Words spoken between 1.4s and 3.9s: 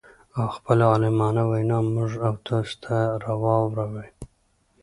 وينا موږ او تاسو ته را واور